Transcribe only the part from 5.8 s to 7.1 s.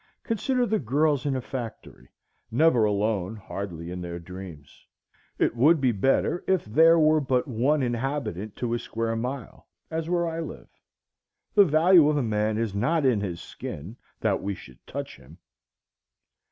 better if there